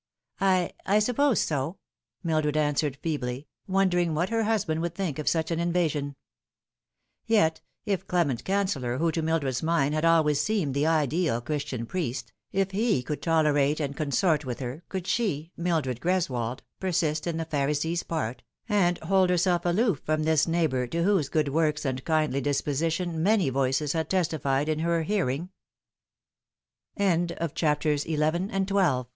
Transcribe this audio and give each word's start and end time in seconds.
"I 0.39 0.71
I 0.87 0.97
suppose 0.97 1.41
so," 1.41 1.77
Mildred 2.23 2.57
answered 2.57 2.97
feebly, 3.03 3.45
wondering 3.67 4.15
what 4.15 4.29
her 4.29 4.45
husband 4.45 4.81
would 4.81 4.95
think 4.95 5.19
of 5.19 5.27
such 5.29 5.51
an 5.51 5.59
invasion. 5.59 6.15
Yet, 7.27 7.61
if 7.85 8.07
Clement 8.07 8.43
Canceller, 8.43 8.97
who 8.97 9.11
to 9.11 9.21
Mildred's 9.21 9.61
mind 9.61 9.93
had 9.93 10.03
always 10.03 10.41
seemed 10.41 10.73
the 10.73 10.87
ideal 10.87 11.39
Christian 11.39 11.85
priest, 11.85 12.33
if 12.51 12.71
he 12.71 13.03
could 13.03 13.21
tolerate 13.21 13.79
and 13.79 13.95
consort 13.95 14.43
with 14.43 14.57
her, 14.57 14.81
could 14.89 15.05
she, 15.05 15.51
Mildred 15.55 15.99
Greswold, 16.01 16.61
persist 16.79 17.27
in 17.27 17.37
the 17.37 17.45
Pharisee's 17.45 18.01
part, 18.01 18.41
and 18.67 18.97
hold 19.03 19.29
herself 19.29 19.67
aloof 19.67 20.01
from 20.03 20.23
this 20.23 20.47
neighbour, 20.47 20.87
to 20.87 21.03
whose 21.03 21.29
good 21.29 21.49
works 21.49 21.85
and 21.85 22.03
kindly 22.03 22.41
disposition 22.41 23.21
many 23.21 23.51
voices 23.51 23.93
had 23.93 24.09
testi 24.09 24.41
fied 24.41 24.67
in 24.67 24.79
her 24.79 25.03
hearin 25.03 25.51